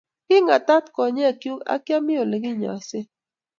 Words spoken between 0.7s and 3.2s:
at konyekchu ko kiami Ole kinyoise